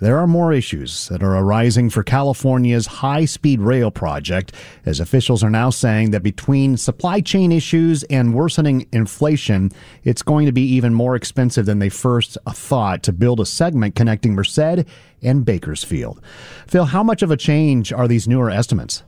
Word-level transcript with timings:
There 0.00 0.18
are 0.18 0.26
more 0.26 0.52
issues 0.52 1.08
that 1.08 1.22
are 1.22 1.36
arising 1.36 1.88
for 1.88 2.02
California's 2.02 2.86
high 2.86 3.26
speed 3.26 3.60
rail 3.60 3.92
project, 3.92 4.52
as 4.84 4.98
officials 4.98 5.44
are 5.44 5.50
now 5.50 5.70
saying 5.70 6.10
that 6.10 6.24
between 6.24 6.76
supply 6.76 7.20
chain 7.20 7.52
issues 7.52 8.02
and 8.04 8.34
worsening 8.34 8.88
inflation, 8.92 9.70
it's 10.02 10.22
going 10.22 10.46
to 10.46 10.52
be 10.52 10.62
even 10.62 10.94
more 10.94 11.14
expensive 11.14 11.66
than 11.66 11.78
they 11.78 11.88
first 11.88 12.36
thought 12.48 13.04
to 13.04 13.12
build 13.12 13.38
a 13.38 13.46
segment 13.46 13.94
connecting 13.94 14.34
Merced 14.34 14.84
and 15.22 15.44
Bakersfield. 15.44 16.20
Phil, 16.66 16.86
how 16.86 17.04
much 17.04 17.22
of 17.22 17.30
a 17.30 17.36
change 17.36 17.92
are 17.92 18.08
these 18.08 18.26
newer 18.26 18.50
estimates? 18.50 19.04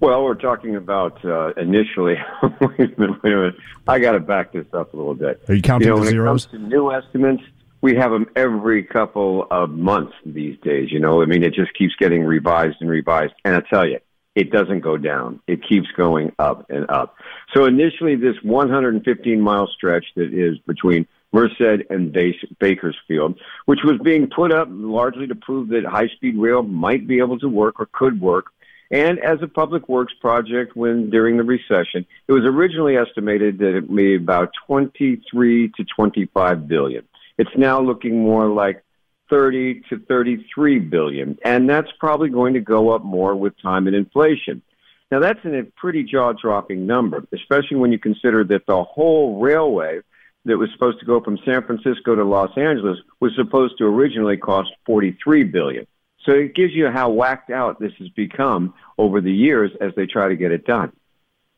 Well, 0.00 0.24
we're 0.24 0.34
talking 0.34 0.74
about 0.74 1.22
uh, 1.24 1.52
initially. 1.58 2.16
wait 2.42 2.96
a 2.96 3.00
minute, 3.00 3.22
wait 3.22 3.32
a 3.32 3.36
minute. 3.36 3.54
I 3.86 3.98
got 3.98 4.12
to 4.12 4.20
back 4.20 4.52
this 4.52 4.66
up 4.72 4.94
a 4.94 4.96
little 4.96 5.14
bit. 5.14 5.42
Are 5.48 5.54
you 5.54 5.62
counting 5.62 5.88
you 5.88 5.94
know, 5.94 6.00
the 6.00 6.06
when 6.06 6.10
zeros? 6.10 6.44
it 6.46 6.50
comes 6.50 6.62
to 6.62 6.68
new 6.68 6.90
estimates, 6.90 7.42
we 7.82 7.96
have 7.96 8.12
them 8.12 8.26
every 8.36 8.84
couple 8.84 9.46
of 9.50 9.68
months 9.70 10.14
these 10.24 10.58
days. 10.60 10.90
You 10.90 11.00
know, 11.00 11.20
I 11.20 11.26
mean, 11.26 11.42
it 11.42 11.52
just 11.52 11.74
keeps 11.74 11.94
getting 11.96 12.24
revised 12.24 12.76
and 12.80 12.88
revised. 12.88 13.34
And 13.44 13.56
I 13.56 13.60
tell 13.60 13.86
you, 13.86 13.98
it 14.34 14.50
doesn't 14.50 14.80
go 14.80 14.96
down. 14.96 15.40
It 15.46 15.60
keeps 15.68 15.88
going 15.96 16.32
up 16.38 16.70
and 16.70 16.88
up. 16.88 17.16
So 17.54 17.66
initially, 17.66 18.14
this 18.14 18.36
115 18.42 19.40
mile 19.40 19.66
stretch 19.66 20.06
that 20.16 20.32
is 20.32 20.58
between 20.66 21.06
Merced 21.32 21.84
and 21.90 22.16
Bakersfield, 22.58 23.40
which 23.66 23.80
was 23.84 23.98
being 24.02 24.28
put 24.34 24.52
up 24.52 24.68
largely 24.70 25.26
to 25.26 25.34
prove 25.34 25.68
that 25.68 25.84
high 25.84 26.08
speed 26.08 26.38
rail 26.38 26.62
might 26.62 27.06
be 27.06 27.18
able 27.18 27.38
to 27.40 27.48
work 27.48 27.80
or 27.80 27.88
could 27.92 28.20
work. 28.20 28.46
And 28.90 29.18
as 29.18 29.38
a 29.42 29.48
public 29.48 29.88
works 29.88 30.12
project 30.20 30.76
when 30.76 31.08
during 31.08 31.38
the 31.38 31.44
recession, 31.44 32.06
it 32.28 32.32
was 32.32 32.44
originally 32.44 32.96
estimated 32.96 33.58
that 33.58 33.74
it 33.74 33.90
made 33.90 34.20
about 34.20 34.50
23 34.66 35.72
to 35.76 35.84
25 35.96 36.68
billion. 36.68 37.04
It's 37.38 37.50
now 37.56 37.80
looking 37.80 38.22
more 38.22 38.48
like 38.48 38.84
30 39.30 39.82
to 39.88 39.98
33 39.98 40.78
billion. 40.78 41.38
And 41.44 41.68
that's 41.68 41.90
probably 41.98 42.28
going 42.28 42.54
to 42.54 42.60
go 42.60 42.90
up 42.90 43.02
more 43.02 43.34
with 43.34 43.54
time 43.62 43.86
and 43.86 43.96
inflation. 43.96 44.62
Now 45.10 45.20
that's 45.20 45.44
a 45.44 45.66
pretty 45.76 46.04
jaw 46.04 46.32
dropping 46.32 46.86
number, 46.86 47.24
especially 47.32 47.76
when 47.76 47.92
you 47.92 47.98
consider 47.98 48.44
that 48.44 48.66
the 48.66 48.82
whole 48.82 49.40
railway 49.40 50.00
that 50.44 50.58
was 50.58 50.70
supposed 50.72 51.00
to 51.00 51.06
go 51.06 51.20
from 51.20 51.38
San 51.44 51.62
Francisco 51.62 52.14
to 52.14 52.24
Los 52.24 52.56
Angeles 52.56 52.98
was 53.20 53.32
supposed 53.36 53.78
to 53.78 53.84
originally 53.84 54.36
cost 54.36 54.70
43 54.86 55.44
billion. 55.44 55.86
So 56.24 56.32
it 56.32 56.54
gives 56.54 56.72
you 56.72 56.88
how 56.90 57.10
whacked 57.10 57.50
out 57.50 57.80
this 57.80 57.92
has 57.98 58.08
become 58.10 58.74
over 58.98 59.20
the 59.20 59.32
years 59.32 59.70
as 59.80 59.92
they 59.96 60.06
try 60.06 60.28
to 60.28 60.36
get 60.36 60.52
it 60.52 60.66
done. 60.66 60.92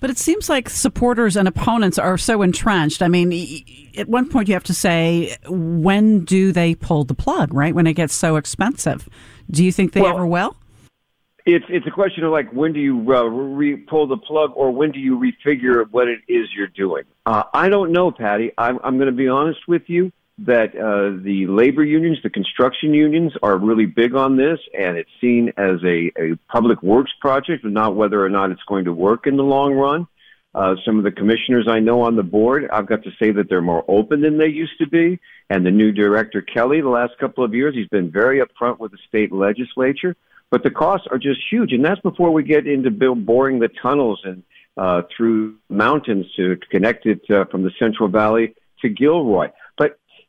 But 0.00 0.10
it 0.10 0.18
seems 0.18 0.48
like 0.48 0.68
supporters 0.68 1.36
and 1.36 1.48
opponents 1.48 1.98
are 1.98 2.16
so 2.18 2.42
entrenched. 2.42 3.02
I 3.02 3.08
mean, 3.08 3.32
at 3.96 4.08
one 4.08 4.28
point 4.28 4.48
you 4.48 4.54
have 4.54 4.64
to 4.64 4.74
say, 4.74 5.36
when 5.48 6.24
do 6.24 6.52
they 6.52 6.74
pull 6.74 7.04
the 7.04 7.14
plug, 7.14 7.52
right? 7.52 7.74
When 7.74 7.86
it 7.86 7.94
gets 7.94 8.14
so 8.14 8.36
expensive. 8.36 9.08
Do 9.50 9.64
you 9.64 9.72
think 9.72 9.92
they 9.92 10.02
Well- 10.02 10.14
ever 10.14 10.26
will? 10.26 10.56
It's 11.50 11.64
it's 11.70 11.86
a 11.86 11.90
question 11.90 12.24
of 12.24 12.30
like 12.30 12.52
when 12.52 12.74
do 12.74 12.80
you 12.80 12.98
uh, 13.10 13.22
re- 13.22 13.76
pull 13.76 14.06
the 14.06 14.18
plug 14.18 14.52
or 14.54 14.70
when 14.70 14.90
do 14.92 14.98
you 14.98 15.18
refigure 15.18 15.86
what 15.90 16.06
it 16.06 16.18
is 16.28 16.46
you're 16.54 16.66
doing. 16.66 17.04
Uh, 17.24 17.44
I 17.54 17.70
don't 17.70 17.90
know, 17.90 18.10
Patty. 18.10 18.52
I'm 18.58 18.78
I'm 18.84 18.98
going 18.98 19.06
to 19.06 19.16
be 19.16 19.28
honest 19.28 19.60
with 19.66 19.84
you 19.86 20.12
that 20.38 20.76
uh, 20.76 21.20
the 21.22 21.46
labor 21.48 21.84
unions, 21.84 22.18
the 22.22 22.30
construction 22.30 22.94
unions, 22.94 23.32
are 23.42 23.56
really 23.58 23.86
big 23.86 24.14
on 24.14 24.36
this, 24.36 24.60
and 24.78 24.96
it's 24.96 25.10
seen 25.20 25.52
as 25.56 25.82
a, 25.84 26.12
a 26.16 26.36
public 26.48 26.82
works 26.82 27.10
project, 27.20 27.64
and 27.64 27.74
not 27.74 27.96
whether 27.96 28.24
or 28.24 28.28
not 28.28 28.50
it's 28.50 28.62
going 28.68 28.84
to 28.84 28.92
work 28.92 29.26
in 29.26 29.36
the 29.36 29.42
long 29.42 29.74
run. 29.74 30.06
Uh, 30.54 30.76
some 30.84 30.96
of 30.96 31.04
the 31.04 31.10
commissioners 31.10 31.66
I 31.68 31.80
know 31.80 32.02
on 32.02 32.16
the 32.16 32.22
board, 32.22 32.68
I've 32.72 32.86
got 32.86 33.02
to 33.04 33.10
say 33.20 33.30
that 33.32 33.48
they're 33.48 33.60
more 33.60 33.84
open 33.86 34.22
than 34.22 34.38
they 34.38 34.46
used 34.46 34.78
to 34.78 34.88
be. 34.88 35.20
And 35.50 35.64
the 35.64 35.70
new 35.70 35.92
director, 35.92 36.40
Kelly, 36.40 36.80
the 36.80 36.88
last 36.88 37.18
couple 37.18 37.44
of 37.44 37.54
years, 37.54 37.74
he's 37.74 37.88
been 37.88 38.10
very 38.10 38.40
upfront 38.40 38.78
with 38.78 38.92
the 38.92 38.98
state 39.08 39.30
legislature. 39.30 40.16
But 40.50 40.62
the 40.62 40.70
costs 40.70 41.06
are 41.10 41.18
just 41.18 41.40
huge. 41.50 41.72
And 41.72 41.84
that's 41.84 42.00
before 42.00 42.32
we 42.32 42.42
get 42.42 42.66
into 42.66 42.90
build, 42.90 43.26
boring 43.26 43.58
the 43.58 43.68
tunnels 43.68 44.20
and 44.24 44.42
uh, 44.76 45.02
through 45.14 45.56
mountains 45.68 46.26
to 46.36 46.56
connect 46.70 47.04
it 47.04 47.20
uh, 47.30 47.44
from 47.46 47.62
the 47.62 47.70
Central 47.78 48.08
Valley 48.08 48.54
to 48.80 48.88
Gilroy. 48.88 49.50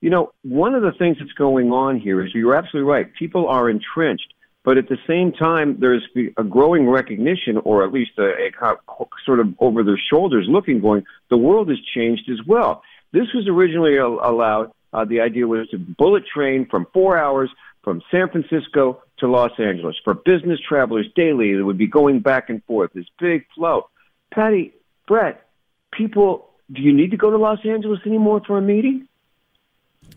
You 0.00 0.10
know, 0.10 0.32
one 0.42 0.74
of 0.74 0.82
the 0.82 0.92
things 0.92 1.16
that's 1.18 1.32
going 1.32 1.72
on 1.72 1.98
here 1.98 2.24
is 2.24 2.32
you're 2.34 2.54
absolutely 2.54 2.90
right. 2.90 3.12
People 3.14 3.48
are 3.48 3.68
entrenched. 3.68 4.32
But 4.64 4.76
at 4.76 4.88
the 4.88 4.98
same 5.06 5.32
time, 5.32 5.78
there's 5.80 6.06
a 6.36 6.44
growing 6.44 6.86
recognition, 6.88 7.56
or 7.64 7.84
at 7.84 7.92
least 7.92 8.10
a, 8.18 8.48
a 8.48 8.76
sort 9.24 9.40
of 9.40 9.54
over 9.60 9.82
their 9.82 9.98
shoulders 10.10 10.46
looking, 10.46 10.80
going, 10.80 11.04
the 11.30 11.38
world 11.38 11.70
has 11.70 11.78
changed 11.94 12.28
as 12.30 12.46
well. 12.46 12.82
This 13.12 13.32
was 13.34 13.48
originally 13.48 13.98
al- 13.98 14.20
allowed, 14.22 14.72
uh, 14.92 15.06
the 15.06 15.20
idea 15.20 15.46
was 15.46 15.68
to 15.70 15.78
bullet 15.78 16.24
train 16.26 16.66
from 16.70 16.86
four 16.92 17.16
hours 17.16 17.50
from 17.82 18.02
San 18.10 18.28
Francisco 18.28 19.02
to 19.20 19.26
Los 19.26 19.52
Angeles 19.58 19.96
for 20.04 20.12
business 20.12 20.60
travelers 20.68 21.06
daily 21.16 21.54
that 21.54 21.64
would 21.64 21.78
be 21.78 21.86
going 21.86 22.20
back 22.20 22.50
and 22.50 22.62
forth, 22.64 22.92
this 22.92 23.06
big 23.18 23.46
flow. 23.54 23.88
Patty, 24.30 24.74
Brett, 25.06 25.48
people, 25.92 26.50
do 26.70 26.82
you 26.82 26.92
need 26.92 27.12
to 27.12 27.16
go 27.16 27.30
to 27.30 27.38
Los 27.38 27.64
Angeles 27.64 28.00
anymore 28.04 28.42
for 28.46 28.58
a 28.58 28.62
meeting? 28.62 29.07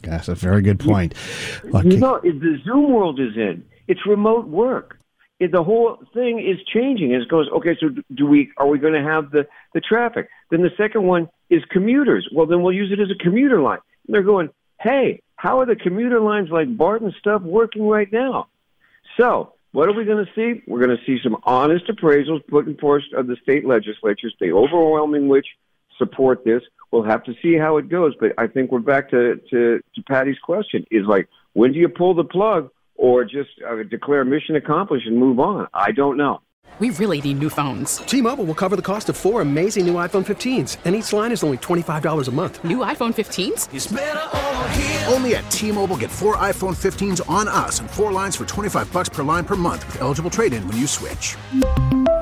That's 0.03 0.27
a 0.27 0.35
very 0.35 0.61
good 0.61 0.79
point. 0.79 1.13
You 1.63 1.97
know, 1.97 2.19
the 2.21 2.59
Zoom 2.63 2.91
world 2.91 3.19
is 3.19 3.35
in. 3.35 3.65
It's 3.87 4.05
remote 4.05 4.47
work. 4.47 4.97
It, 5.39 5.51
the 5.51 5.63
whole 5.63 5.97
thing 6.13 6.39
is 6.39 6.63
changing. 6.71 7.11
It 7.11 7.27
goes, 7.27 7.49
okay, 7.49 7.75
so 7.79 7.89
do 8.13 8.27
we, 8.27 8.51
are 8.57 8.67
we 8.67 8.77
going 8.77 8.93
to 8.93 9.01
have 9.01 9.31
the, 9.31 9.47
the 9.73 9.81
traffic? 9.81 10.29
Then 10.51 10.61
the 10.61 10.69
second 10.77 11.03
one 11.03 11.29
is 11.49 11.63
commuters. 11.71 12.29
Well, 12.31 12.45
then 12.45 12.61
we'll 12.61 12.75
use 12.75 12.91
it 12.91 12.99
as 12.99 13.09
a 13.09 13.23
commuter 13.23 13.59
line. 13.59 13.79
And 14.05 14.13
they're 14.13 14.21
going, 14.21 14.49
hey, 14.79 15.21
how 15.35 15.59
are 15.59 15.65
the 15.65 15.75
commuter 15.75 16.19
lines 16.19 16.49
like 16.51 16.77
Barton 16.77 17.13
stuff 17.17 17.41
working 17.41 17.87
right 17.87 18.11
now? 18.11 18.47
So, 19.17 19.53
what 19.71 19.89
are 19.89 19.93
we 19.93 20.05
going 20.05 20.23
to 20.23 20.31
see? 20.35 20.61
We're 20.67 20.85
going 20.85 20.97
to 20.97 21.03
see 21.05 21.17
some 21.23 21.37
honest 21.43 21.87
appraisals 21.87 22.45
put 22.47 22.67
in 22.67 22.77
force 22.77 23.05
of 23.15 23.27
the 23.27 23.37
state 23.41 23.65
legislatures, 23.65 24.35
the 24.39 24.51
overwhelming 24.51 25.27
which 25.27 25.47
support 26.01 26.43
this. 26.43 26.63
We'll 26.91 27.03
have 27.03 27.23
to 27.25 27.33
see 27.41 27.55
how 27.55 27.77
it 27.77 27.87
goes. 27.89 28.13
But 28.19 28.31
I 28.37 28.47
think 28.47 28.71
we're 28.71 28.79
back 28.79 29.09
to, 29.11 29.39
to, 29.51 29.79
to 29.95 30.03
Patty's 30.09 30.39
question 30.39 30.85
is 30.89 31.05
like, 31.05 31.29
when 31.53 31.71
do 31.73 31.79
you 31.79 31.89
pull 31.89 32.13
the 32.15 32.23
plug 32.23 32.69
or 32.95 33.23
just 33.23 33.49
uh, 33.67 33.83
declare 33.89 34.25
mission 34.25 34.55
accomplished 34.55 35.07
and 35.07 35.17
move 35.17 35.39
on? 35.39 35.67
I 35.73 35.91
don't 35.91 36.17
know. 36.17 36.41
We 36.79 36.89
really 36.91 37.21
need 37.21 37.39
new 37.39 37.49
phones. 37.49 37.97
T-Mobile 37.97 38.45
will 38.45 38.55
cover 38.55 38.75
the 38.75 38.81
cost 38.81 39.09
of 39.09 39.17
four 39.17 39.41
amazing 39.41 39.85
new 39.85 39.95
iPhone 39.95 40.25
15s, 40.25 40.77
and 40.85 40.95
each 40.95 41.11
line 41.13 41.31
is 41.31 41.43
only 41.43 41.57
$25 41.57 42.27
a 42.27 42.31
month. 42.31 42.63
New 42.63 42.77
iPhone 42.77 43.13
15s? 43.13 43.67
Only 45.11 45.35
at 45.35 45.51
T-Mobile 45.51 45.97
get 45.97 46.09
four 46.09 46.37
iPhone 46.37 46.75
15s 46.75 47.29
on 47.29 47.47
us 47.49 47.81
and 47.81 47.91
four 47.91 48.11
lines 48.11 48.35
for 48.37 48.45
25 48.45 48.91
bucks 48.93 49.09
per 49.09 49.21
line 49.21 49.43
per 49.45 49.57
month 49.57 49.85
with 49.85 50.01
eligible 50.01 50.31
trade-in 50.31 50.65
when 50.67 50.77
you 50.77 50.87
switch. 50.87 51.35